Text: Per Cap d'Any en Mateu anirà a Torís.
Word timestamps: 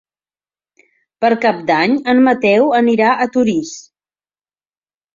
Per 1.25 1.31
Cap 1.43 1.61
d'Any 1.69 1.95
en 2.15 2.23
Mateu 2.31 2.75
anirà 2.81 3.15
a 3.15 3.31
Torís. 3.39 3.79